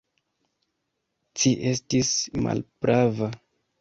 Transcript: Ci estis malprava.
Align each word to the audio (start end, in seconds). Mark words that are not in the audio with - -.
Ci 1.43 1.53
estis 1.73 2.11
malprava. 2.47 3.31